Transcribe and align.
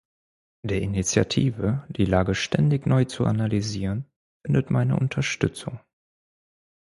Der 0.65 0.81
Initiative, 0.81 1.85
die 1.89 2.05
Lage 2.05 2.33
ständig 2.33 2.87
neu 2.87 3.05
zu 3.05 3.25
analysieren, 3.25 4.05
findet 4.43 4.71
meine 4.71 4.95
Unterstützung. 4.97 5.79